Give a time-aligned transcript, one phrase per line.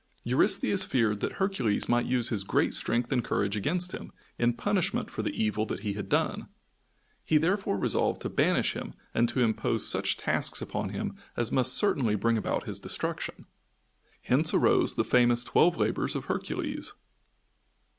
[0.23, 5.11] Eurystheus feared that Hercules might use his great strength and courage against him, in punishment
[5.11, 6.47] for the evil that he had done.
[7.27, 11.75] He therefore resolved to banish him and to impose such tasks upon him as must
[11.75, 13.45] certainly bring about his destruction.
[14.23, 16.93] Hence arose the famous twelve labors of Hercules.